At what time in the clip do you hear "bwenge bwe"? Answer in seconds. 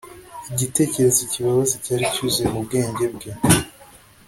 2.65-3.31